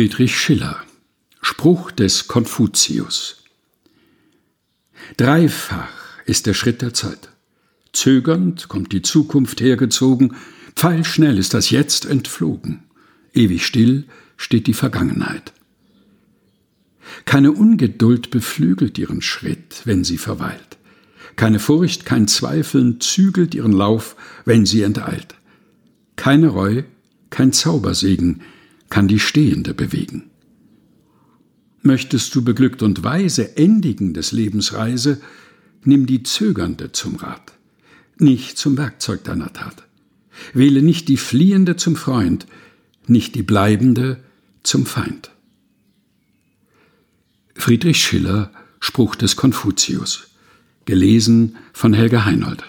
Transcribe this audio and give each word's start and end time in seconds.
Friedrich 0.00 0.34
Schiller 0.34 0.82
Spruch 1.42 1.90
des 1.90 2.26
Konfuzius 2.26 3.44
Dreifach 5.18 5.90
ist 6.24 6.46
der 6.46 6.54
Schritt 6.54 6.80
der 6.80 6.94
Zeit. 6.94 7.28
Zögernd 7.92 8.68
kommt 8.68 8.94
die 8.94 9.02
Zukunft 9.02 9.60
hergezogen, 9.60 10.36
pfeilschnell 10.74 11.36
ist 11.36 11.52
das 11.52 11.68
Jetzt 11.68 12.06
entflogen, 12.06 12.84
ewig 13.34 13.66
still 13.66 14.06
steht 14.38 14.68
die 14.68 14.72
Vergangenheit. 14.72 15.52
Keine 17.26 17.52
Ungeduld 17.52 18.30
beflügelt 18.30 18.96
ihren 18.96 19.20
Schritt, 19.20 19.82
wenn 19.84 20.02
sie 20.02 20.16
verweilt. 20.16 20.78
Keine 21.36 21.58
Furcht, 21.58 22.06
kein 22.06 22.26
Zweifeln 22.26 23.02
zügelt 23.02 23.54
ihren 23.54 23.72
Lauf, 23.72 24.16
wenn 24.46 24.64
sie 24.64 24.80
enteilt. 24.80 25.34
Keine 26.16 26.48
Reu, 26.48 26.84
kein 27.28 27.52
Zaubersegen 27.52 28.40
kann 28.90 29.08
die 29.08 29.18
Stehende 29.18 29.72
bewegen. 29.72 30.30
Möchtest 31.82 32.34
du 32.34 32.44
beglückt 32.44 32.82
und 32.82 33.02
weise 33.02 33.56
endigen 33.56 34.12
des 34.12 34.32
Lebens 34.32 34.74
Reise, 34.74 35.20
nimm 35.82 36.06
die 36.06 36.22
Zögernde 36.22 36.92
zum 36.92 37.16
Rat, 37.16 37.54
nicht 38.18 38.58
zum 38.58 38.76
Werkzeug 38.76 39.24
deiner 39.24 39.52
Tat. 39.52 39.84
Wähle 40.52 40.82
nicht 40.82 41.08
die 41.08 41.16
Fliehende 41.16 41.76
zum 41.76 41.96
Freund, 41.96 42.46
nicht 43.06 43.34
die 43.34 43.42
Bleibende 43.42 44.22
zum 44.62 44.84
Feind. 44.84 45.30
Friedrich 47.54 48.02
Schiller 48.02 48.52
Spruch 48.78 49.14
des 49.14 49.36
Konfuzius 49.36 50.30
gelesen 50.86 51.56
von 51.72 51.92
Helga 51.92 52.24
Heinold 52.24 52.64